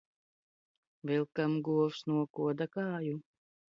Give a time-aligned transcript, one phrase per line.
[1.11, 3.27] Vilkam govs nokoda kāju.